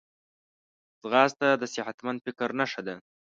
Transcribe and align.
ځغاسته 1.01 1.47
د 1.61 1.63
صحتمند 1.75 2.19
فکر 2.25 2.49
نښه 2.59 2.81
ده 2.87 2.95